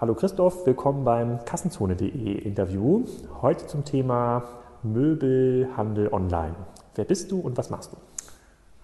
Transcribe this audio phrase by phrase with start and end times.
[0.00, 3.02] Hallo Christoph, willkommen beim Kassenzone.de Interview.
[3.42, 4.44] Heute zum Thema
[4.84, 6.54] Möbelhandel online.
[6.94, 7.96] Wer bist du und was machst du?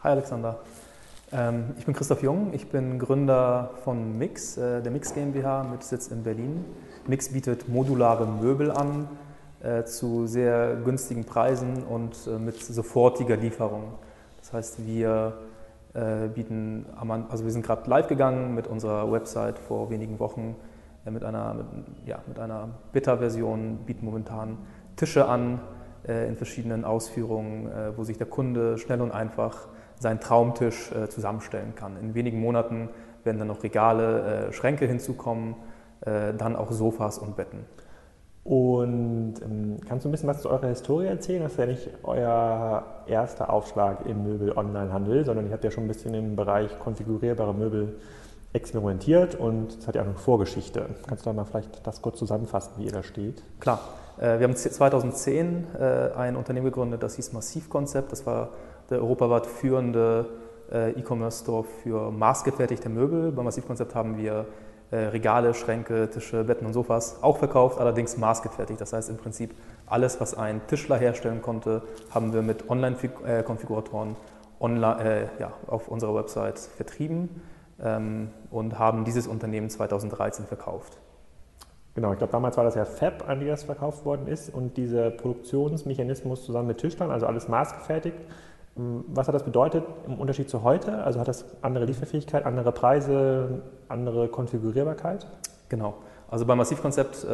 [0.03, 0.59] Hi Alexander,
[1.31, 5.85] ähm, ich bin Christoph Jung, ich bin Gründer von Mix, äh, der Mix GmbH mit
[5.85, 6.65] Sitz in Berlin.
[7.07, 9.07] Mix bietet modulare Möbel an
[9.63, 13.85] äh, zu sehr günstigen Preisen und äh, mit sofortiger Lieferung.
[14.41, 15.35] Das heißt, wir
[16.35, 16.87] bieten,
[17.29, 20.57] also wir sind gerade live gegangen mit unserer Website vor wenigen Wochen
[21.11, 21.67] mit einer, mit,
[22.07, 24.59] ja, mit einer Beta-Version, bieten momentan
[24.97, 25.61] Tische an
[26.07, 29.69] äh, in verschiedenen Ausführungen, äh, wo sich der Kunde schnell und einfach
[29.99, 31.97] seinen Traumtisch äh, zusammenstellen kann.
[31.97, 32.89] In wenigen Monaten
[33.25, 35.57] werden dann noch Regale, äh, Schränke hinzukommen,
[36.03, 37.65] äh, dann auch Sofas und Betten.
[38.45, 41.43] Und ähm, kannst du ein bisschen was zu eurer Historie erzählen?
[41.43, 45.89] Das ist ja nicht euer erster Aufschlag im Möbel-Online-Handel, sondern ihr habt ja schon ein
[45.89, 47.97] bisschen im Bereich konfigurierbare Möbel
[48.55, 50.87] experimentiert und es hat ja auch eine Vorgeschichte.
[51.07, 53.43] Kannst du da mal vielleicht das kurz zusammenfassen, wie ihr da steht?
[53.61, 53.81] Klar.
[54.17, 58.13] Äh, wir haben 2010 äh, ein Unternehmen gegründet, das hieß Massivkonzept.
[58.13, 58.51] Das war
[58.91, 60.27] der europaweit führende
[60.73, 63.33] äh, E-Commerce-Store für maßgefertigte Möbel.
[63.33, 64.47] Bei Massivkonzept haben wir
[64.93, 68.81] Regale, Schränke, Tische, Betten und Sofas auch verkauft, allerdings maßgefertigt.
[68.81, 69.53] Das heißt im Prinzip
[69.87, 74.15] alles, was ein Tischler herstellen konnte, haben wir mit Online-Konfiguratoren
[74.61, 77.43] online, ja, auf unserer Website vertrieben
[77.79, 80.99] und haben dieses Unternehmen 2013 verkauft.
[81.95, 84.77] Genau, ich glaube, damals war das ja Fab, an die das verkauft worden ist und
[84.77, 88.17] dieser Produktionsmechanismus zusammen mit Tischlern, also alles maßgefertigt.
[88.77, 91.05] Ähm, was hat das bedeutet im Unterschied zu heute?
[91.05, 95.27] Also hat das andere Lieferfähigkeit, andere Preise, andere Konfigurierbarkeit?
[95.69, 95.95] Genau.
[96.29, 97.29] Also beim Massivkonzept äh,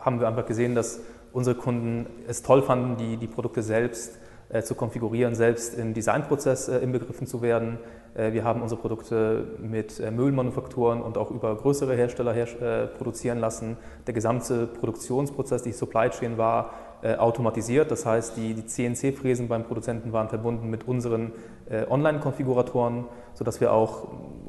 [0.00, 1.00] haben wir einfach gesehen, dass
[1.34, 4.18] unsere Kunden es toll fanden, die, die Produkte selbst
[4.62, 7.78] zu konfigurieren, selbst im Designprozess äh, inbegriffen zu werden.
[8.14, 13.76] Äh, wir haben unsere Produkte mit Müllmanufakturen und auch über größere Hersteller her produzieren lassen.
[14.06, 16.70] Der gesamte Produktionsprozess, die Supply Chain war
[17.18, 17.90] automatisiert.
[17.90, 21.32] Das heißt, die, die CNC-Fräsen beim Produzenten waren verbunden mit unseren
[21.90, 23.04] Online-Konfiguratoren,
[23.34, 24.08] sodass wir auch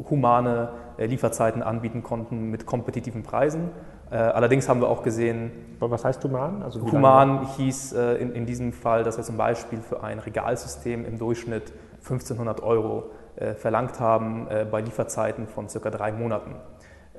[0.10, 3.72] humane Lieferzeiten anbieten konnten mit kompetitiven Preisen.
[4.10, 5.52] Allerdings haben wir auch gesehen.
[5.80, 6.64] Was heißt human?
[6.64, 11.18] Also human hieß in, in diesem Fall, dass wir zum Beispiel für ein Regalsystem im
[11.18, 11.74] Durchschnitt
[12.04, 16.56] 1500 Euro äh, verlangt haben äh, bei Lieferzeiten von circa drei Monaten.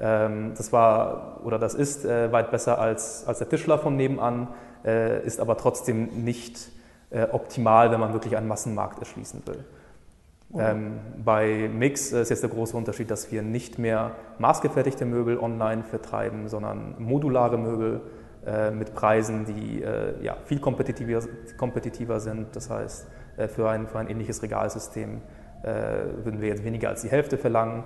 [0.00, 4.48] Ähm, das war oder das ist äh, weit besser als, als der Tischler von nebenan,
[5.24, 6.70] ist aber trotzdem nicht
[7.32, 9.64] optimal, wenn man wirklich einen Massenmarkt erschließen will.
[10.56, 15.82] Ähm, bei Mix ist jetzt der große Unterschied, dass wir nicht mehr maßgefertigte Möbel online
[15.82, 18.00] vertreiben, sondern modulare Möbel
[18.46, 21.20] äh, mit Preisen, die äh, ja, viel kompetitiver,
[21.58, 22.56] kompetitiver sind.
[22.56, 23.06] Das heißt,
[23.36, 25.20] äh, für, ein, für ein ähnliches Regalsystem
[25.62, 27.84] äh, würden wir jetzt weniger als die Hälfte verlangen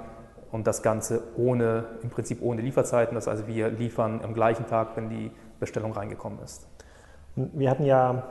[0.53, 3.15] und das Ganze ohne, im Prinzip ohne Lieferzeiten.
[3.17, 6.69] Das heißt, wir liefern am gleichen Tag, wenn die Bestellung reingekommen ist.
[7.35, 8.25] Wir hatten ja,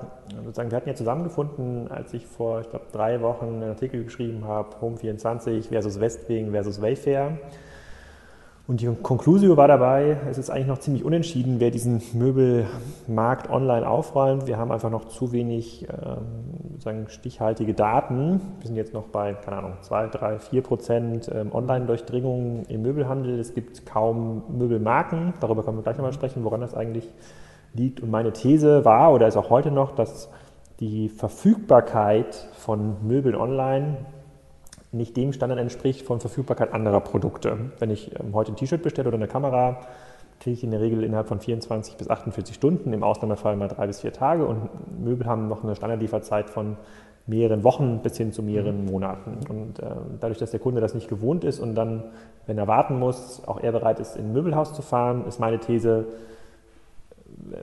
[0.43, 4.45] sozusagen, wir hatten ja zusammengefunden, als ich vor, ich glaube, drei Wochen einen Artikel geschrieben
[4.45, 7.39] habe, Home24 versus Westwing versus Wayfair.
[8.67, 13.89] Und die Conclusio war dabei, es ist eigentlich noch ziemlich unentschieden, wer diesen Möbelmarkt online
[13.89, 14.45] aufräumt.
[14.45, 18.39] Wir haben einfach noch zu wenig ähm, sagen, stichhaltige Daten.
[18.59, 23.39] Wir sind jetzt noch bei, keine Ahnung, 2, 3, 4 Prozent ähm, Online-Durchdringung im Möbelhandel.
[23.39, 25.33] Es gibt kaum Möbelmarken.
[25.39, 27.15] Darüber können wir gleich nochmal sprechen, woran das eigentlich liegt.
[27.73, 30.29] Und meine These war oder ist auch heute noch, dass
[30.79, 33.97] die Verfügbarkeit von Möbeln online
[34.91, 37.71] nicht dem Standard entspricht von Verfügbarkeit anderer Produkte.
[37.79, 39.81] Wenn ich ähm, heute ein T-Shirt bestelle oder eine Kamera,
[40.39, 43.87] kriege ich in der Regel innerhalb von 24 bis 48 Stunden, im Ausnahmefall mal drei
[43.87, 44.69] bis vier Tage und
[45.01, 46.77] Möbel haben noch eine Standardlieferzeit von
[47.27, 48.91] mehreren Wochen bis hin zu mehreren mhm.
[48.91, 49.37] Monaten.
[49.47, 49.85] Und äh,
[50.19, 52.05] dadurch, dass der Kunde das nicht gewohnt ist und dann,
[52.47, 55.59] wenn er warten muss, auch er bereit ist, in ein Möbelhaus zu fahren, ist meine
[55.59, 56.07] These,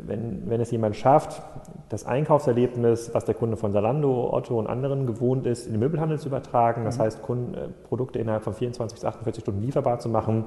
[0.06, 1.42] wenn, wenn es jemand schafft,
[1.88, 6.18] das Einkaufserlebnis, was der Kunde von Salando, Otto und anderen gewohnt ist, in den Möbelhandel
[6.18, 7.02] zu übertragen, das mhm.
[7.02, 10.46] heißt Kunden, äh, Produkte innerhalb von 24 bis 48 Stunden lieferbar zu machen,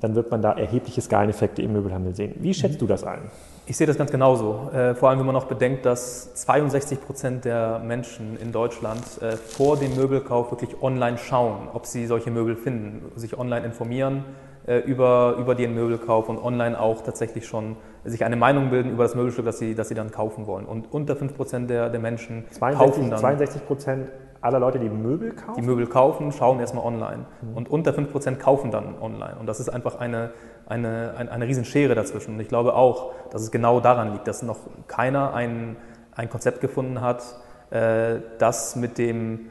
[0.00, 2.34] dann wird man da erhebliche Skaleneffekte im Möbelhandel sehen.
[2.38, 2.80] Wie schätzt mhm.
[2.80, 3.30] du das ein?
[3.66, 4.70] Ich sehe das ganz genauso.
[4.72, 9.36] Äh, vor allem, wenn man noch bedenkt, dass 62 Prozent der Menschen in Deutschland äh,
[9.36, 14.24] vor dem Möbelkauf wirklich online schauen, ob sie solche Möbel finden, sich online informieren
[14.66, 17.76] äh, über, über den Möbelkauf und online auch tatsächlich schon
[18.08, 20.66] sich eine Meinung bilden über das Möbelstück, das sie, das sie dann kaufen wollen.
[20.66, 23.20] Und unter 5% der, der Menschen 62, kaufen dann.
[23.20, 24.06] 62%
[24.40, 25.60] aller Leute, die Möbel kaufen?
[25.60, 27.26] Die Möbel kaufen, schauen erstmal online.
[27.42, 27.56] Mhm.
[27.56, 29.36] Und unter 5% kaufen dann online.
[29.38, 30.30] Und das ist einfach eine,
[30.66, 32.34] eine, eine, eine Riesenschere dazwischen.
[32.34, 35.76] Und ich glaube auch, dass es genau daran liegt, dass noch keiner ein,
[36.14, 37.22] ein Konzept gefunden hat,
[37.70, 39.46] äh, das mit dem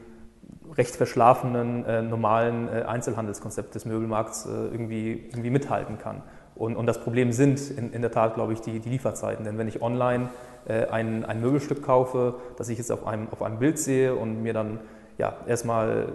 [0.76, 6.22] recht verschlafenen, äh, normalen äh, Einzelhandelskonzept des Möbelmarkts äh, irgendwie, irgendwie mithalten kann.
[6.58, 9.44] Und, und das Problem sind in, in der Tat, glaube ich, die, die Lieferzeiten.
[9.44, 10.28] Denn wenn ich online
[10.66, 14.42] äh, ein, ein Möbelstück kaufe, das ich jetzt auf einem, auf einem Bild sehe und
[14.42, 14.80] mir dann
[15.18, 16.12] ja, erstmal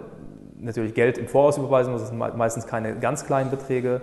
[0.60, 4.02] natürlich Geld im Voraus überweisen muss, das sind meistens keine ganz kleinen Beträge,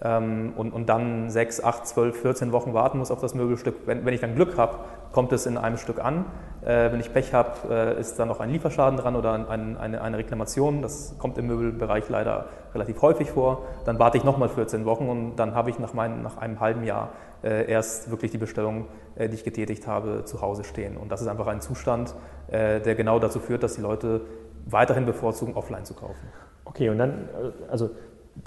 [0.00, 3.74] und, und dann sechs, acht, zwölf, 14 Wochen warten muss auf das Möbelstück.
[3.84, 4.76] Wenn, wenn ich dann Glück habe,
[5.12, 6.24] kommt es in einem Stück an.
[6.62, 10.00] Äh, wenn ich Pech habe, äh, ist da noch ein Lieferschaden dran oder ein, eine,
[10.00, 10.82] eine Reklamation.
[10.82, 13.62] Das kommt im Möbelbereich leider relativ häufig vor.
[13.86, 16.84] Dann warte ich nochmal 14 Wochen und dann habe ich nach, mein, nach einem halben
[16.84, 17.10] Jahr
[17.42, 18.86] äh, erst wirklich die Bestellung,
[19.16, 20.96] äh, die ich getätigt habe, zu Hause stehen.
[20.96, 22.14] Und das ist einfach ein Zustand,
[22.48, 24.20] äh, der genau dazu führt, dass die Leute
[24.66, 26.28] weiterhin bevorzugen, offline zu kaufen.
[26.64, 27.90] Okay, und dann, äh, also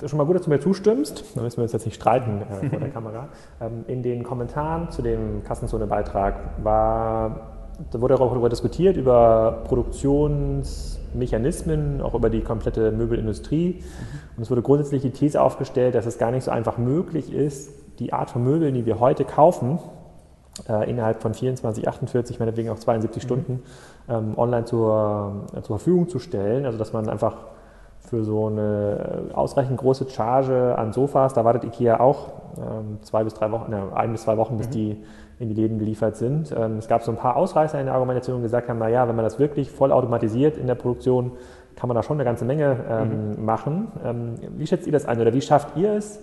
[0.06, 1.24] schon mal gut, dass du mir zustimmst.
[1.36, 3.30] Da müssen wir uns jetzt nicht streiten äh, vor der Kamera.
[3.60, 7.58] Ähm, in den Kommentaren zu dem Kassenzone-Beitrag war,
[7.92, 13.80] da wurde auch darüber diskutiert, über Produktionsmechanismen, auch über die komplette Möbelindustrie.
[13.80, 13.84] Mhm.
[14.38, 17.72] Und es wurde grundsätzlich die These aufgestellt, dass es gar nicht so einfach möglich ist,
[18.00, 19.80] die Art von Möbeln, die wir heute kaufen,
[20.68, 23.26] äh, innerhalb von 24, 48, meinetwegen auch 72 mhm.
[23.26, 23.64] Stunden
[24.10, 26.66] ähm, online zur, äh, zur Verfügung zu stellen.
[26.66, 27.38] Also dass man einfach
[28.12, 33.34] für so eine ausreichend große Charge an Sofas, da wartet IKEA auch ähm, zwei bis
[33.34, 34.72] drei Wochen, ne, ein bis zwei Wochen, bis mhm.
[34.72, 35.04] die
[35.40, 36.54] in die Läden geliefert sind.
[36.56, 39.16] Ähm, es gab so ein paar Ausreißer in der Argumentation, die gesagt haben, naja, wenn
[39.16, 41.32] man das wirklich voll automatisiert in der Produktion,
[41.78, 43.46] kann man da schon eine ganze Menge ähm, mhm.
[43.46, 43.88] machen.
[44.04, 46.20] Ähm, wie schätzt ihr das ein oder wie schafft ihr es,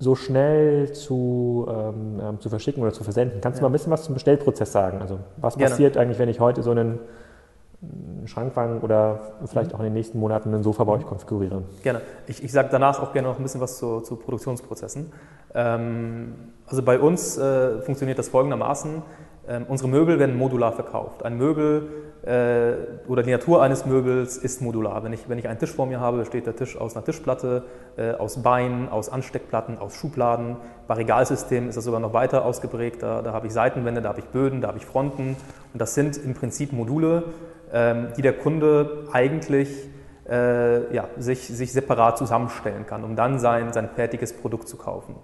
[0.00, 3.40] so schnell zu, ähm, ähm, zu verschicken oder zu versenden?
[3.40, 3.60] Kannst ja.
[3.60, 4.98] du mal ein bisschen was zum Bestellprozess sagen?
[5.00, 5.70] Also was Gerne.
[5.70, 6.98] passiert eigentlich, wenn ich heute so einen
[8.26, 9.74] Schrankwagen oder vielleicht mhm.
[9.74, 11.62] auch in den nächsten Monaten ein Sofa bei euch konfiguriere.
[11.82, 12.00] Gerne.
[12.26, 15.12] Ich, ich sage danach auch gerne noch ein bisschen was zu, zu Produktionsprozessen.
[15.54, 16.34] Ähm,
[16.66, 19.02] also bei uns äh, funktioniert das folgendermaßen.
[19.46, 21.24] Ähm, unsere Möbel werden modular verkauft.
[21.24, 21.88] Ein Möbel
[22.24, 25.04] äh, oder die Natur eines Möbels ist modular.
[25.04, 27.64] Wenn ich, wenn ich einen Tisch vor mir habe, besteht der Tisch aus einer Tischplatte,
[27.98, 30.56] äh, aus Beinen, aus Ansteckplatten, aus Schubladen.
[30.88, 33.02] Bei Regalsystemen ist das sogar noch weiter ausgeprägt.
[33.02, 35.36] Da, da habe ich Seitenwände, da habe ich Böden, da habe ich Fronten.
[35.74, 37.24] Und das sind im Prinzip Module,
[37.72, 39.68] die der Kunde eigentlich
[40.28, 45.16] äh, ja, sich, sich separat zusammenstellen kann, um dann sein, sein fertiges Produkt zu kaufen.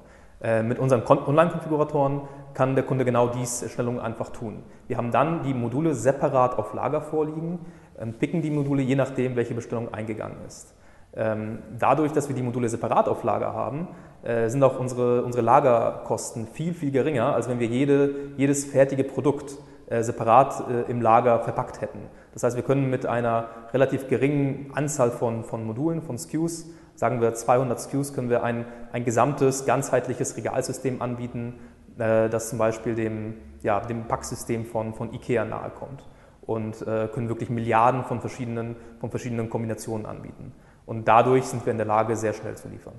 [0.43, 2.23] Äh, mit unseren Online-Konfiguratoren
[2.55, 4.63] kann der Kunde genau dies schnell und einfach tun.
[4.89, 7.61] Wir haben dann die Module separat auf Lager vorliegen,
[7.99, 10.75] ähm, picken die Module je nachdem, welche Bestellung eingegangen ist.
[11.15, 13.89] Ähm, dadurch, dass wir die Module separat auf Lager haben,
[14.23, 19.05] äh, sind auch unsere, unsere Lagerkosten viel, viel geringer, als wenn wir jede, jedes fertige
[19.05, 19.57] Produkt
[19.91, 22.01] äh, separat im Lager verpackt hätten.
[22.33, 27.21] Das heißt, wir können mit einer relativ geringen Anzahl von, von Modulen, von SKUs, sagen
[27.21, 31.59] wir 200 SKUs, können wir ein, ein gesamtes, ganzheitliches Regalsystem anbieten,
[31.99, 36.05] äh, das zum Beispiel dem, ja, dem Packsystem von, von IKEA nahekommt
[36.43, 40.53] und äh, können wirklich Milliarden von verschiedenen, von verschiedenen Kombinationen anbieten.
[40.87, 42.95] Und dadurch sind wir in der Lage, sehr schnell zu liefern.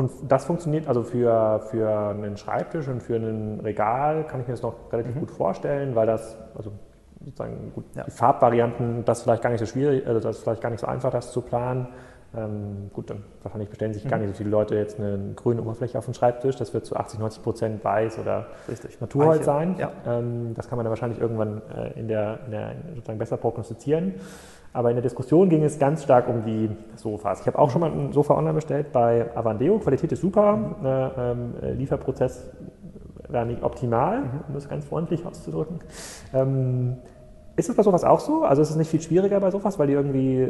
[0.00, 4.54] Und das funktioniert also für, für einen Schreibtisch und für ein Regal, kann ich mir
[4.54, 5.20] das noch relativ mhm.
[5.20, 6.72] gut vorstellen, weil das, also
[7.22, 8.04] sozusagen gut, ja.
[8.04, 10.86] die Farbvarianten, das vielleicht gar nicht so schwierig, also das ist vielleicht gar nicht so
[10.86, 11.88] einfach, das zu planen.
[12.36, 14.08] Ähm, gut, dann wahrscheinlich bestellen sich mhm.
[14.08, 16.56] gar nicht so viele Leute jetzt eine grüne Oberfläche auf den Schreibtisch.
[16.56, 19.00] Das wird zu 80, 90 Prozent weiß oder Richtig.
[19.00, 19.74] Naturholz sein.
[19.78, 19.90] Ja.
[20.06, 24.14] Ähm, das kann man dann wahrscheinlich irgendwann äh, in, der, in der sozusagen besser prognostizieren.
[24.72, 27.40] Aber in der Diskussion ging es ganz stark um die Sofas.
[27.40, 29.80] Ich habe auch schon mal ein Sofa online bestellt bei Avandeo.
[29.80, 30.56] Qualität ist super.
[30.56, 30.86] Mhm.
[30.86, 32.46] Äh, ähm, Lieferprozess
[33.28, 34.30] war nicht optimal, mhm.
[34.48, 35.80] um das ganz freundlich auszudrücken.
[36.32, 36.98] Ähm,
[37.56, 38.44] ist es bei sowas auch so?
[38.44, 40.48] Also ist es nicht viel schwieriger bei sowas, weil die irgendwie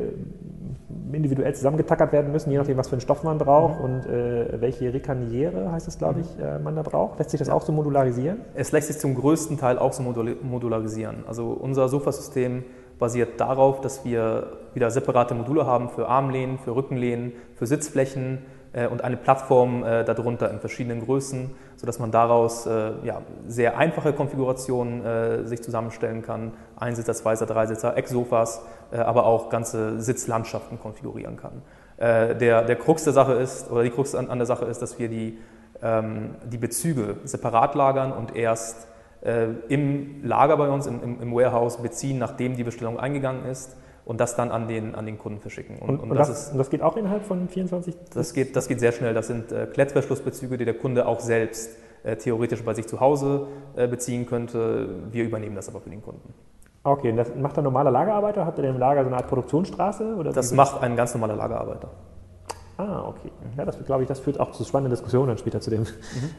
[1.13, 3.85] individuell zusammengetackert werden müssen, je nachdem, was für einen Stoff man braucht mhm.
[3.85, 7.19] und äh, welche Rekaniere, heißt es, glaube ich, äh, man da braucht.
[7.19, 8.41] Lässt sich das auch so modularisieren?
[8.55, 11.25] Es lässt sich zum größten Teil auch so modularisieren.
[11.27, 12.65] Also unser Sofasystem
[12.99, 18.39] basiert darauf, dass wir wieder separate Module haben für Armlehnen, für Rückenlehnen, für Sitzflächen,
[18.73, 24.13] und eine Plattform äh, darunter in verschiedenen Größen, sodass man daraus äh, ja, sehr einfache
[24.13, 26.53] Konfigurationen sich zusammenstellen kann.
[26.77, 31.63] Einsitzer, Zweisitzer, Dreisitzer, Ecksofas, aber auch ganze Sitzlandschaften konfigurieren kann.
[31.99, 34.99] Der, der Krux der Sache ist, oder die Krux an, an der Sache ist, dass
[34.99, 35.39] wir die,
[35.83, 38.89] ähm, die Bezüge separat lagern und erst
[39.69, 43.77] im Lager bei uns, im, im Warehouse beziehen, nachdem die Bestellung eingegangen ist
[44.11, 45.79] und das dann an den, an den Kunden verschicken.
[45.79, 47.95] Und, und, und das, das, ist, das, geht auch innerhalb von 24?
[48.13, 49.15] Das geht, das geht sehr schnell.
[49.15, 53.47] Das sind äh, Klettverschlussbezüge, die der Kunde auch selbst äh, theoretisch bei sich zu Hause
[53.77, 54.89] äh, beziehen könnte.
[55.13, 56.35] Wir übernehmen das aber für den Kunden.
[56.83, 58.45] Okay, und das macht ein normaler Lagerarbeiter?
[58.45, 60.17] Habt ihr im Lager so eine Art Produktionsstraße?
[60.17, 61.91] Oder das macht ein ganz normaler Lagerarbeiter.
[62.81, 63.31] Ah, okay.
[63.59, 65.87] Ja, das glaube ich, das führt auch zu spannenden Diskussionen dann später zu dem mhm.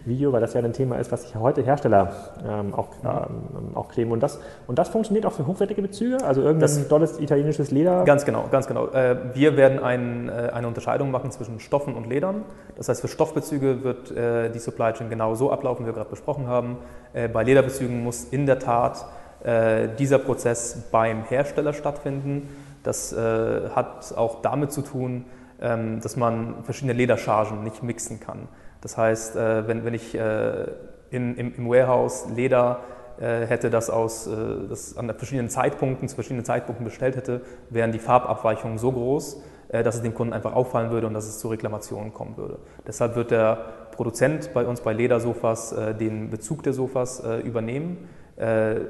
[0.05, 2.11] Video, weil das ja ein Thema ist, was sich heute Hersteller
[2.43, 3.09] ähm, auch, mhm.
[3.09, 4.11] ähm, auch kleben.
[4.11, 6.23] Und das, und das funktioniert auch für hochwertige Bezüge?
[6.23, 8.05] Also irgendein das, tolles italienisches Leder?
[8.05, 8.87] Ganz genau, ganz genau.
[8.87, 12.43] Äh, wir werden ein, äh, eine Unterscheidung machen zwischen Stoffen und Ledern.
[12.75, 16.09] Das heißt, für Stoffbezüge wird äh, die Supply Chain genau so ablaufen, wie wir gerade
[16.09, 16.77] besprochen haben.
[17.33, 19.05] Bei Lederbezügen muss in der Tat
[19.99, 22.47] dieser Prozess beim Hersteller stattfinden.
[22.83, 25.25] Das hat auch damit zu tun,
[25.61, 28.47] dass man verschiedene Lederchargen nicht mixen kann.
[28.81, 30.65] Das heißt, äh, wenn, wenn ich äh,
[31.11, 32.79] in, im, im Warehouse Leder
[33.19, 34.27] äh, hätte, das, aus,
[34.69, 39.95] das an verschiedenen Zeitpunkten, zu verschiedenen Zeitpunkten bestellt hätte, wären die Farbabweichungen so groß, dass
[39.95, 42.59] es dem Kunden einfach auffallen würde und dass es zu Reklamationen kommen würde.
[42.85, 43.55] Deshalb wird der
[43.91, 48.09] Produzent bei uns bei Ledersofas den Bezug der Sofas übernehmen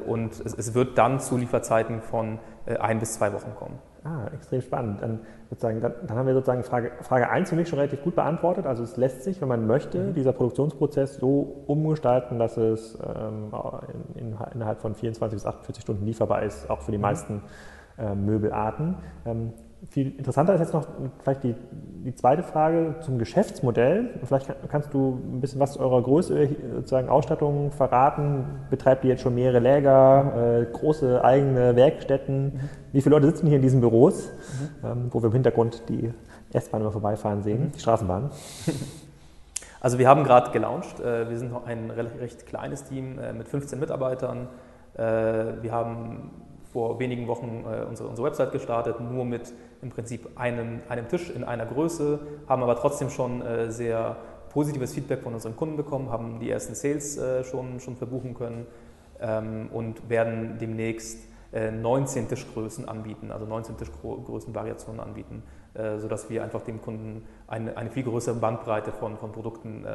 [0.07, 2.39] und es wird dann zu Lieferzeiten von
[2.79, 3.77] ein bis zwei Wochen kommen.
[4.03, 5.01] Ah, extrem spannend.
[5.01, 8.15] Dann, sozusagen, dann, dann, haben wir sozusagen Frage, Frage 1 für mich schon relativ gut
[8.15, 8.65] beantwortet.
[8.65, 10.13] Also es lässt sich, wenn man möchte, mhm.
[10.13, 13.51] dieser Produktionsprozess so umgestalten, dass es ähm,
[14.15, 17.03] in, in, innerhalb von 24 bis 48 Stunden lieferbar ist, auch für die mhm.
[17.03, 17.43] meisten
[17.99, 18.95] äh, Möbelarten.
[19.25, 19.53] Ähm,
[19.89, 20.87] viel interessanter ist jetzt noch
[21.23, 21.55] vielleicht die,
[22.05, 24.19] die zweite Frage zum Geschäftsmodell.
[24.23, 28.45] Vielleicht kannst du ein bisschen was zu eurer Größe, sozusagen Ausstattung verraten.
[28.69, 32.43] Betreibt ihr jetzt schon mehrere Läger, äh, große eigene Werkstätten?
[32.43, 32.69] Mhm.
[32.91, 34.87] Wie viele Leute sitzen hier in diesen Büros, mhm.
[34.87, 36.13] ähm, wo wir im Hintergrund die
[36.53, 37.71] S-Bahn immer vorbeifahren sehen, mhm.
[37.71, 38.29] die Straßenbahn?
[39.83, 40.99] Also wir haben gerade gelauncht.
[40.99, 44.47] Äh, wir sind noch ein recht kleines Team äh, mit 15 Mitarbeitern.
[44.93, 45.01] Äh,
[45.61, 46.29] wir haben
[46.71, 51.65] vor wenigen Wochen unsere Website gestartet, nur mit im Prinzip einem, einem Tisch in einer
[51.65, 54.17] Größe, haben aber trotzdem schon äh, sehr
[54.49, 58.67] positives Feedback von unseren Kunden bekommen, haben die ersten Sales äh, schon, schon verbuchen können
[59.19, 61.19] ähm, und werden demnächst
[61.53, 67.75] äh, 19 Tischgrößen anbieten, also 19 Tischgrößenvariationen anbieten, äh, sodass wir einfach dem Kunden eine,
[67.77, 69.85] eine viel größere Bandbreite von, von Produkten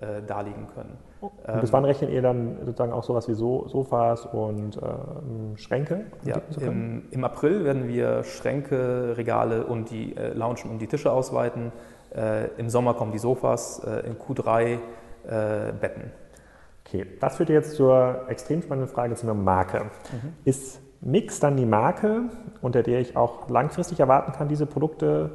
[0.00, 0.96] äh, darlegen können.
[1.20, 6.06] Und bis wann rechnet ihr dann sozusagen auch sowas wie so Sofas und ähm, Schränke?
[6.24, 11.10] Ja, im, im, April werden wir Schränke, Regale und die äh, Loungen und die Tische
[11.10, 11.72] ausweiten.
[12.14, 14.78] Äh, Im Sommer kommen die Sofas, äh, in Q3 äh,
[15.80, 16.12] Betten.
[16.86, 19.84] Okay, das führt jetzt zur extrem spannenden Frage zu einer Marke.
[19.84, 20.32] Mhm.
[20.44, 22.22] Ist Mix dann die Marke,
[22.62, 25.32] unter der ich auch langfristig erwarten kann, diese Produkte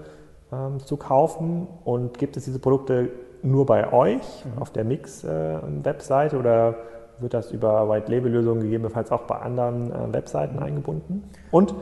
[0.51, 1.67] ähm, zu kaufen?
[1.83, 3.11] Und gibt es diese Produkte
[3.43, 4.61] nur bei euch mhm.
[4.61, 6.75] auf der Mix-Webseite äh, oder
[7.19, 11.29] wird das über White-Label-Lösungen gegebenenfalls auch bei anderen äh, Webseiten eingebunden?
[11.51, 11.75] Und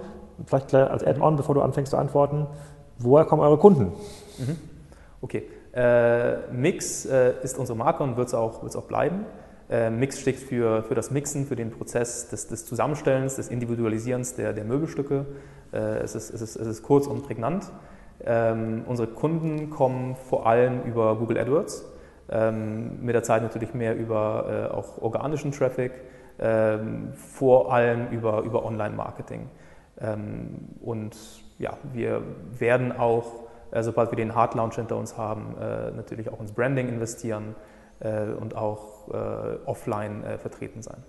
[0.45, 2.47] vielleicht als Add-on, bevor du anfängst zu antworten,
[2.97, 3.93] woher kommen eure Kunden?
[4.37, 4.57] Mhm.
[5.21, 9.25] Okay, äh, Mix äh, ist unsere Marke und wird es auch, auch bleiben.
[9.69, 14.35] Äh, Mix steht für, für das Mixen, für den Prozess des, des Zusammenstellens, des Individualisierens
[14.35, 15.25] der, der Möbelstücke.
[15.71, 17.71] Äh, es, ist, es, ist, es ist kurz und prägnant.
[18.25, 21.85] Ähm, unsere Kunden kommen vor allem über Google AdWords,
[22.29, 25.91] ähm, mit der Zeit natürlich mehr über äh, auch organischen Traffic,
[26.39, 29.49] ähm, vor allem über, über Online-Marketing.
[29.99, 31.15] Ähm, und
[31.59, 32.21] ja, wir
[32.57, 36.51] werden auch, äh, sobald wir den Hard Launch hinter uns haben, äh, natürlich auch ins
[36.51, 37.55] Branding investieren
[37.99, 41.03] äh, und auch äh, offline äh, vertreten sein.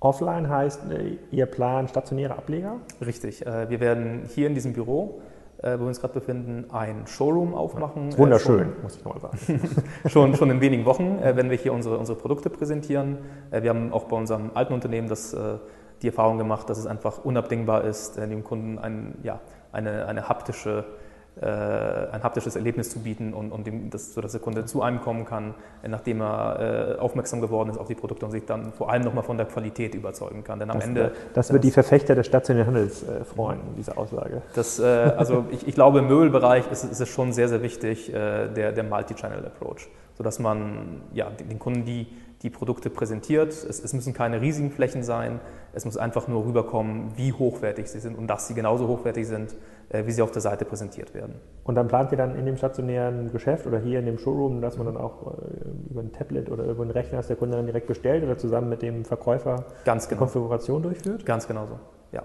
[0.00, 0.82] Offline heißt,
[1.30, 2.76] ihr plant stationäre Ableger?
[3.00, 3.40] Richtig.
[3.40, 5.22] Wir werden hier in diesem Büro
[5.62, 8.10] wo wir uns gerade befinden, ein Showroom aufmachen.
[8.10, 9.60] Ja, wunderschön, äh, schon, muss ich nochmal sagen.
[10.08, 13.18] schon, schon in wenigen Wochen, äh, wenn wir hier unsere, unsere Produkte präsentieren.
[13.50, 15.56] Äh, wir haben auch bei unserem alten Unternehmen das, äh,
[16.02, 19.40] die Erfahrung gemacht, dass es einfach unabdingbar ist, äh, dem Kunden ein, ja,
[19.72, 21.05] eine, eine haptische äh,
[21.42, 25.26] ein haptisches Erlebnis zu bieten und, und dem, das, sodass der Kunde zu einem kommen
[25.26, 28.90] kann, äh, nachdem er äh, aufmerksam geworden ist auf die Produkte und sich dann vor
[28.90, 30.58] allem nochmal von der Qualität überzeugen kann.
[30.58, 31.12] Denn am das, Ende.
[31.34, 34.42] Das wird die Verfechter des stationären Handels freuen, diese Aussage.
[34.54, 38.72] Das, also ich, ich, glaube, im Möbelbereich ist, ist, es schon sehr, sehr wichtig, der,
[38.72, 42.06] der Multi-Channel-Approach, sodass man ja, den Kunden die
[42.42, 43.48] die Produkte präsentiert.
[43.48, 45.40] Es, es, müssen keine riesigen Flächen sein.
[45.72, 49.52] Es muss einfach nur rüberkommen, wie hochwertig sie sind und dass sie genauso hochwertig sind,
[49.52, 49.56] äh,
[49.90, 51.36] wie sie auf der Seite präsentiert werden.
[51.64, 54.76] Und dann plant ihr dann in dem stationären Geschäft oder hier in dem Showroom, dass
[54.78, 57.66] man dann auch äh, über ein Tablet oder über einen Rechner, dass der Kunde dann
[57.66, 60.18] direkt bestellt oder zusammen mit dem Verkäufer Ganz genau.
[60.18, 61.24] die Konfiguration durchführt?
[61.24, 61.78] Ganz genau so,
[62.12, 62.22] ja.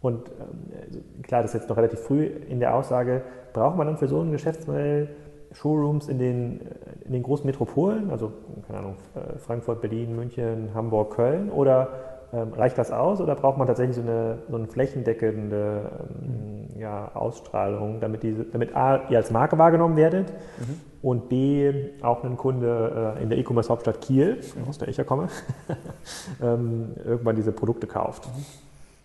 [0.00, 3.22] Und ähm, klar, das ist jetzt noch relativ früh in der Aussage,
[3.54, 5.08] braucht man dann für so ein Geschäftsmodell
[5.54, 6.60] Showrooms in den,
[7.04, 8.32] in den großen Metropolen, also
[8.66, 13.66] keine Ahnung, äh, Frankfurt, Berlin, München, Hamburg, Köln, oder reicht das aus oder braucht man
[13.66, 15.90] tatsächlich so eine, so eine flächendeckende
[16.22, 20.80] ähm, ja, Ausstrahlung, damit, diese, damit A, ihr als Marke wahrgenommen werdet mhm.
[21.02, 21.72] und B,
[22.02, 24.68] auch ein Kunde äh, in der E-Commerce-Hauptstadt Kiel, mhm.
[24.68, 25.28] aus der ich ja komme,
[26.42, 28.26] ähm, irgendwann diese Produkte kauft?
[28.26, 28.44] Mhm.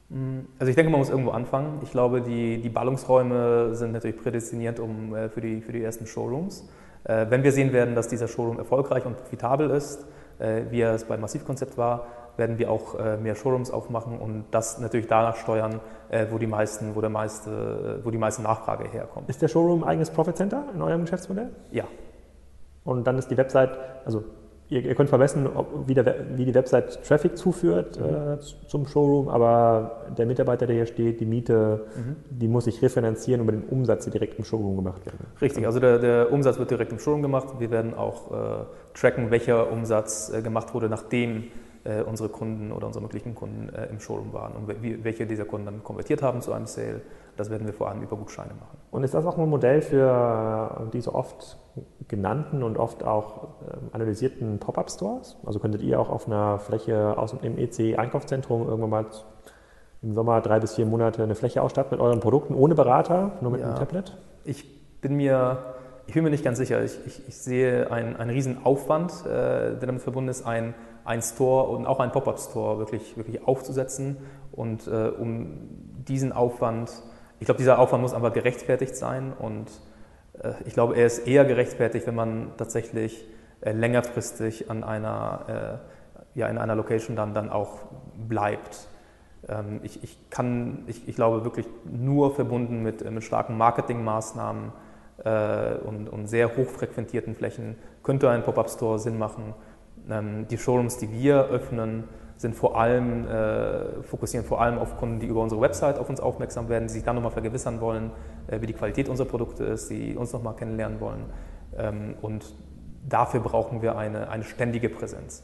[0.09, 1.79] Mm, also ich denke, man muss irgendwo anfangen.
[1.83, 6.05] Ich glaube, die, die Ballungsräume sind natürlich prädestiniert um, äh, für, die, für die ersten
[6.05, 6.67] Showrooms.
[7.03, 10.05] Äh, wenn wir sehen werden, dass dieser Showroom erfolgreich und profitabel ist,
[10.39, 12.07] äh, wie er es beim Massivkonzept war,
[12.39, 15.79] werden wir auch mehr Showrooms aufmachen und das natürlich danach steuern,
[16.31, 19.29] wo die, meisten, wo, der meiste, wo die meiste Nachfrage herkommt.
[19.29, 21.50] Ist der Showroom ein eigenes Profit Center in eurem Geschäftsmodell?
[21.72, 21.84] Ja.
[22.84, 24.24] Und dann ist die Website, also
[24.72, 25.50] Ihr, ihr, könnt vermessen,
[25.88, 28.34] wie, der, wie, die Website Traffic zuführt mhm.
[28.34, 32.15] äh, zum Showroom, aber der Mitarbeiter, der hier steht, die Miete, mhm.
[32.29, 35.15] die muss sich refinanzieren über den Umsatz, der direkt im Showroom gemacht wird.
[35.41, 37.48] Richtig, also der, der Umsatz wird direkt im Showroom gemacht.
[37.58, 41.46] Wir werden auch äh, tracken, welcher Umsatz äh, gemacht wurde, nachdem
[41.83, 45.45] äh, unsere Kunden oder unsere möglichen Kunden äh, im Showroom waren und wie, welche dieser
[45.45, 47.01] Kunden dann konvertiert haben zu einem Sale.
[47.38, 48.77] Das werden wir vor allem über Gutscheine machen.
[48.91, 51.57] Und ist das auch ein Modell für äh, diese oft
[52.07, 55.38] genannten und oft auch ähm, analysierten Pop-up-Stores?
[55.45, 59.05] Also könntet ihr auch auf einer Fläche aus dem EC-Einkaufszentrum irgendwann mal
[60.01, 63.51] im Sommer drei bis vier Monate eine Fläche ausstatten mit euren Produkten ohne Berater, nur
[63.51, 64.17] mit ja, einem Tablet?
[64.43, 65.59] Ich bin mir,
[66.07, 66.83] ich bin mir nicht ganz sicher.
[66.83, 69.29] Ich, ich, ich sehe einen, einen riesen Aufwand, äh,
[69.77, 70.74] der damit verbunden ist, ein,
[71.09, 74.17] ein Store und auch ein Pop-up-Store wirklich, wirklich aufzusetzen.
[74.51, 75.57] Und äh, um
[76.07, 76.91] diesen Aufwand,
[77.39, 79.67] ich glaube, dieser Aufwand muss aber gerechtfertigt sein und
[80.43, 83.25] äh, ich glaube, er ist eher gerechtfertigt, wenn man tatsächlich
[83.61, 85.79] äh, längerfristig an einer,
[86.35, 87.79] äh, ja, in einer Location dann, dann auch
[88.15, 88.87] bleibt.
[89.47, 94.71] Ähm, ich, ich, kann, ich, ich glaube wirklich nur verbunden mit, mit starken Marketingmaßnahmen
[95.85, 99.53] und, und sehr hochfrequentierten Flächen könnte ein Pop-up-Store Sinn machen.
[100.10, 102.06] Ähm, die Showrooms, die wir öffnen,
[102.39, 106.22] sind vor allem, äh, fokussieren vor allem auf Kunden, die über unsere Website auf uns
[106.22, 108.12] aufmerksam werden, die sich dann nochmal vergewissern wollen,
[108.48, 111.25] äh, wie die Qualität unserer Produkte ist, die uns nochmal kennenlernen wollen.
[111.77, 112.53] Ähm, und
[113.08, 115.44] dafür brauchen wir eine, eine ständige Präsenz.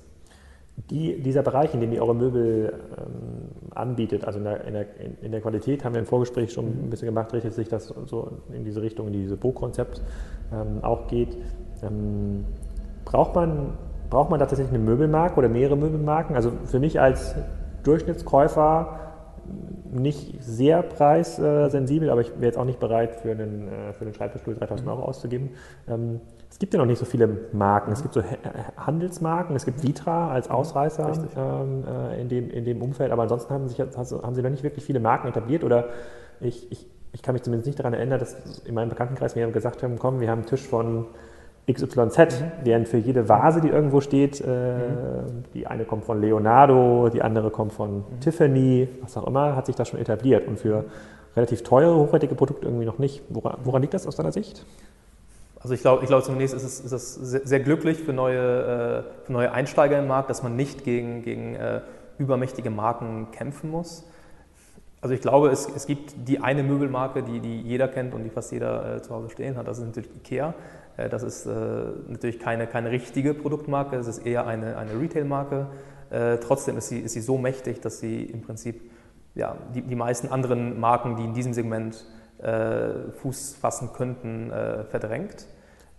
[0.89, 4.85] Die, dieser Bereich, in dem ihr eure Möbel ähm, anbietet, also in der, in, der,
[5.21, 8.39] in der, Qualität, haben wir im Vorgespräch schon ein bisschen gemacht, richtet sich das so
[8.53, 10.01] in diese Richtung, in diese Bo-Konzept
[10.53, 11.37] ähm, auch geht.
[11.81, 12.45] Ähm,
[13.05, 13.77] braucht man
[14.09, 16.35] braucht man da tatsächlich eine Möbelmarke oder mehrere Möbelmarken?
[16.35, 17.35] Also für mich als
[17.83, 18.99] Durchschnittskäufer
[19.91, 24.13] nicht sehr preissensibel, aber ich wäre jetzt auch nicht bereit, für einen, äh, für einen
[24.13, 25.51] Schreibtischstuhl 3000 Euro auszugeben.
[25.87, 27.91] Ähm, es gibt ja noch nicht so viele Marken.
[27.91, 28.23] Es gibt so
[28.77, 33.53] Handelsmarken, es gibt Vitra als Ausreißer ähm, äh, in, dem, in dem Umfeld, aber ansonsten
[33.53, 35.89] haben, sich, haben sie noch nicht wirklich viele Marken etabliert oder
[36.39, 39.83] ich, ich, ich kann mich zumindest nicht daran erinnern, dass in meinem Bekanntenkreis mir gesagt
[39.83, 41.07] haben, komm, wir haben einen Tisch von
[41.71, 42.51] XYZ, mhm.
[42.63, 45.43] während für jede Vase, die irgendwo steht, äh, mhm.
[45.53, 48.19] die eine kommt von Leonardo, die andere kommt von mhm.
[48.19, 50.85] Tiffany, was auch immer, hat sich das schon etabliert und für
[51.35, 53.23] relativ teure, hochwertige Produkte irgendwie noch nicht.
[53.29, 54.65] Woran, woran liegt das aus deiner Sicht?
[55.59, 59.03] Also ich glaube, ich glaube zunächst ist es, ist es sehr, sehr, glücklich für neue,
[59.07, 61.81] äh, für neue Einsteiger im Markt, dass man nicht gegen, gegen äh,
[62.19, 64.05] übermächtige Marken kämpfen muss.
[65.01, 68.29] Also ich glaube, es, es gibt die eine Möbelmarke, die, die jeder kennt und die
[68.29, 70.53] fast jeder äh, zu Hause stehen hat, das ist natürlich IKEA.
[70.97, 71.51] Äh, das ist äh,
[72.07, 75.67] natürlich keine, keine richtige Produktmarke, es ist eher eine, eine Retail-Marke.
[76.09, 78.91] Äh, trotzdem ist sie, ist sie so mächtig, dass sie im Prinzip
[79.33, 82.05] ja, die, die meisten anderen Marken, die in diesem Segment
[83.21, 84.51] Fuß fassen könnten,
[84.89, 85.47] verdrängt.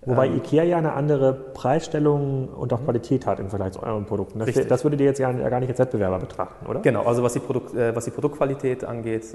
[0.02, 2.84] Wobei ähm, IKEA ja eine andere Preisstellung und auch mhm.
[2.84, 4.38] Qualität hat im Vergleich zu euren Produkten.
[4.38, 6.80] Das, das würdet ihr jetzt ja gar nicht als Wettbewerber betrachten, oder?
[6.80, 9.34] Genau, also was die, Produkt, was die Produktqualität angeht,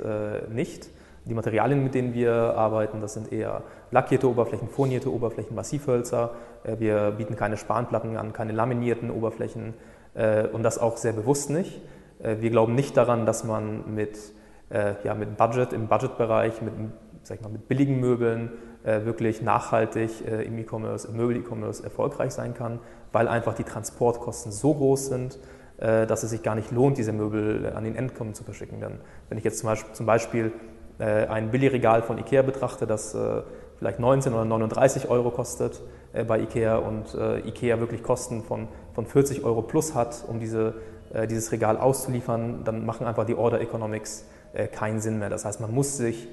[0.53, 0.89] nicht.
[1.25, 6.31] Die Materialien, mit denen wir arbeiten, das sind eher lackierte Oberflächen, furnierte Oberflächen, Massivhölzer.
[6.63, 9.75] Äh, wir bieten keine Spanplatten an, keine laminierten Oberflächen
[10.15, 11.79] äh, und das auch sehr bewusst nicht.
[12.23, 14.17] Äh, wir glauben nicht daran, dass man mit,
[15.03, 16.71] ja, mit Budget, im Budgetbereich, mit,
[17.23, 18.51] sag ich mal, mit billigen Möbeln
[18.83, 22.79] wirklich nachhaltig im E-Commerce, im Möbel-E-Commerce erfolgreich sein kann,
[23.11, 25.39] weil einfach die Transportkosten so groß sind,
[25.77, 28.79] dass es sich gar nicht lohnt, diese Möbel an den Endkunden zu verschicken.
[28.79, 30.53] Denn wenn ich jetzt zum Beispiel
[31.01, 33.41] äh, ein Billigregal von Ikea betrachte, das äh,
[33.79, 35.81] vielleicht 19 oder 39 Euro kostet
[36.13, 40.75] äh, bei Ikea und Ikea wirklich Kosten von, von 40 Euro plus hat, um diese,
[41.29, 44.25] dieses Regal auszuliefern, dann machen einfach die Order Economics
[44.71, 45.29] keinen Sinn mehr.
[45.29, 46.27] Das heißt, man muss sich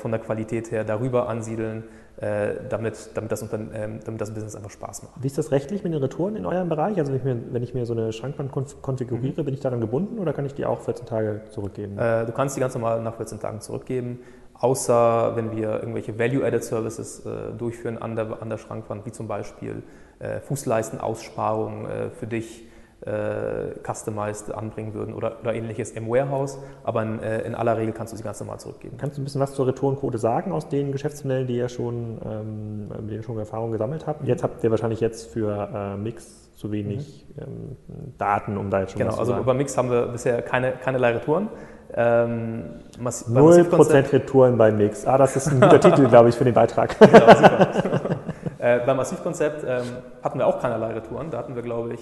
[0.00, 1.84] von der Qualität her darüber ansiedeln,
[2.18, 5.12] damit, damit, das, ähm, damit das Business einfach Spaß macht.
[5.20, 6.98] Wie ist das rechtlich mit den Retouren in eurem Bereich?
[6.98, 9.44] Also wenn ich mir, wenn ich mir so eine Schrankwand konfiguriere, mhm.
[9.44, 11.96] bin ich daran gebunden oder kann ich die auch 14 Tage zurückgeben?
[11.96, 14.20] du kannst die ganz normal nach 14 Tagen zurückgeben
[14.60, 19.82] außer wenn wir irgendwelche Value-Added-Services äh, durchführen an der, an der Schrankwand, wie zum Beispiel
[20.18, 22.64] äh, Fußleistenaussparung äh, für dich
[23.04, 27.92] äh, customized anbringen würden oder, oder ähnliches im Warehouse, aber in, äh, in, aller Regel
[27.92, 28.96] kannst du sie ganz normal zurückgeben.
[28.98, 32.88] Kannst du ein bisschen was zur Retourenquote sagen aus den Geschäftsmodellen, die ihr schon, ähm,
[32.88, 34.26] mit denen ihr schon Erfahrung gesammelt habt?
[34.26, 37.42] Jetzt habt ihr wahrscheinlich jetzt für äh, Mix zu wenig mhm.
[37.42, 37.76] ähm,
[38.18, 39.42] Daten, um da jetzt schon genau, was zu also sagen.
[39.42, 41.48] Genau, also über Mix haben wir bisher keine, keinerlei Retouren.
[41.94, 42.64] Ähm,
[42.98, 45.06] Massiv, 0% Retouren bei Mix.
[45.06, 46.96] Ah, das ist ein guter Titel, glaube ich, für den Beitrag.
[47.12, 48.16] Ja, super.
[48.58, 49.84] äh, beim Massivkonzept ähm,
[50.22, 51.30] hatten wir auch keinerlei Retouren.
[51.30, 52.00] Da hatten wir, glaube ich,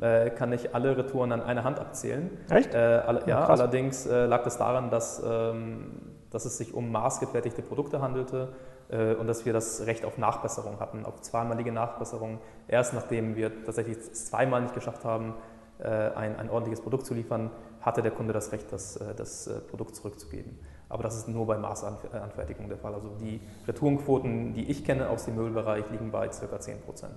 [0.00, 2.30] äh, kann ich alle Retouren an einer Hand abzählen.
[2.50, 2.74] Echt?
[2.74, 3.60] Äh, alle, ja, Krass.
[3.60, 8.48] allerdings äh, lag das daran, dass, ähm, dass es sich um maßgefertigte Produkte handelte
[8.90, 12.38] äh, und dass wir das Recht auf Nachbesserung hatten, auf zweimalige Nachbesserung.
[12.68, 15.34] Erst nachdem wir tatsächlich zweimal nicht geschafft haben,
[15.80, 19.50] äh, ein, ein ordentliches Produkt zu liefern, hatte der Kunde das Recht, das, äh, das
[19.68, 20.58] Produkt zurückzugeben.
[20.88, 22.94] Aber das ist nur bei Maßanfertigung der Fall.
[22.94, 26.60] Also die Retourenquoten, die ich kenne aus dem Möbelbereich, liegen bei ca.
[26.60, 27.14] 10 Prozent.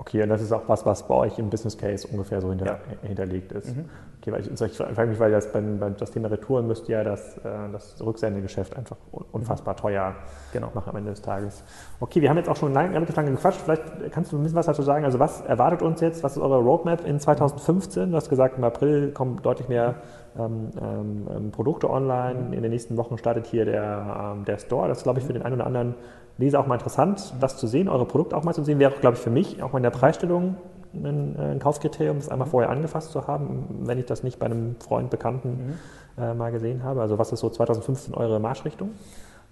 [0.00, 2.66] Okay, und das ist auch was, was bei euch im Business Case ungefähr so hinter,
[2.66, 2.78] ja.
[3.02, 3.76] hinterlegt ist.
[3.76, 3.86] Mhm.
[4.20, 7.02] Okay, weil ich, ich frage mich, weil das, beim, beim, das Thema Retouren müsste ja
[7.02, 8.96] das, äh, das Rücksendegeschäft einfach
[9.32, 9.78] unfassbar mhm.
[9.78, 10.14] teuer
[10.52, 10.70] genau.
[10.72, 11.64] machen am Ende des Tages.
[11.98, 13.60] Okay, wir haben jetzt auch schon lange, relativ lange gequatscht.
[13.60, 15.04] Vielleicht kannst du ein bisschen was dazu sagen.
[15.04, 16.22] Also was erwartet uns jetzt?
[16.22, 18.10] Was ist eure Roadmap in 2015?
[18.10, 19.96] Du hast gesagt, im April kommen deutlich mehr
[20.38, 22.54] ähm, ähm, Produkte online.
[22.54, 24.88] In den nächsten Wochen startet hier der, ähm, der Store.
[24.88, 25.94] Das ist, glaube ich, für den einen oder anderen
[26.38, 28.78] Leser auch mal interessant, das zu sehen, eure Produkte auch mal zu sehen.
[28.78, 30.56] Wäre, glaube ich, für mich auch mal in der Preisstellung
[30.94, 34.46] ein, äh, ein Kaufkriterium, das einmal vorher angefasst zu haben, wenn ich das nicht bei
[34.46, 35.76] einem Freund, Bekannten
[36.16, 36.22] mhm.
[36.22, 37.02] äh, mal gesehen habe.
[37.02, 38.90] Also was ist so 2015 eure Marschrichtung?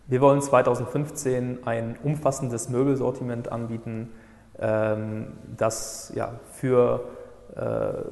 [0.07, 4.13] Wir wollen 2015 ein umfassendes Möbelsortiment anbieten,
[4.59, 7.01] ähm, das ja, für
[7.57, 8.05] äh,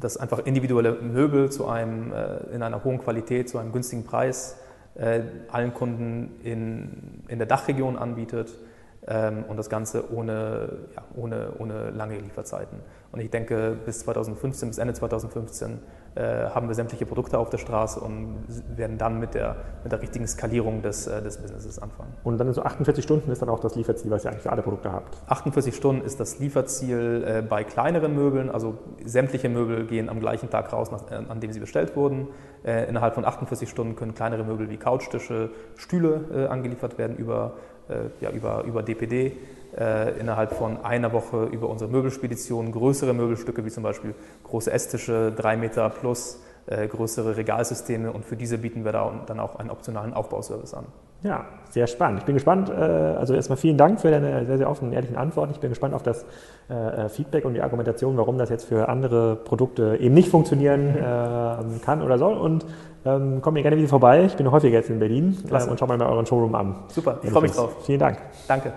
[0.00, 4.56] das einfach individuelle Möbel zu einem, äh, in einer hohen Qualität, zu einem günstigen Preis
[4.94, 8.52] äh, allen Kunden in, in der Dachregion anbietet
[9.06, 12.78] ähm, und das Ganze ohne, ja, ohne, ohne lange Lieferzeiten.
[13.12, 15.78] Und ich denke, bis 2015, bis Ende 2015
[16.14, 18.44] äh, haben wir sämtliche Produkte auf der Straße und
[18.74, 22.14] werden dann mit der, mit der richtigen Skalierung des, äh, des Businesses anfangen.
[22.24, 24.62] Und dann so 48 Stunden ist dann auch das Lieferziel, was ihr eigentlich für alle
[24.62, 25.18] Produkte habt?
[25.26, 30.48] 48 Stunden ist das Lieferziel äh, bei kleineren Möbeln, also sämtliche Möbel gehen am gleichen
[30.48, 32.28] Tag raus, nach, äh, an dem sie bestellt wurden.
[32.64, 37.52] Äh, innerhalb von 48 Stunden können kleinere Möbel wie Couchtische, Stühle äh, angeliefert werden über,
[38.20, 39.36] ja, über, über DPD
[39.76, 45.32] äh, innerhalb von einer Woche über unsere Möbelspedition größere Möbelstücke wie zum Beispiel große Esstische,
[45.32, 49.70] drei Meter plus, äh, größere Regalsysteme und für diese bieten wir da dann auch einen
[49.70, 50.84] optionalen Aufbauservice an.
[51.22, 52.20] Ja, sehr spannend.
[52.20, 52.68] Ich bin gespannt.
[52.68, 55.52] Äh, also erstmal vielen Dank für deine sehr, sehr offenen und ehrlichen Antworten.
[55.52, 56.24] Ich bin gespannt auf das
[56.68, 61.84] äh, Feedback und die Argumentation, warum das jetzt für andere Produkte eben nicht funktionieren äh,
[61.84, 62.36] kann oder soll.
[62.36, 62.66] Und
[63.04, 64.24] ähm, komm mir gerne wieder vorbei.
[64.24, 66.74] Ich bin häufiger jetzt in Berlin und schau mal bei euren Showroom an.
[66.88, 67.76] Super, ich freue mich drauf.
[67.84, 68.18] Vielen Dank.
[68.48, 68.72] Danke.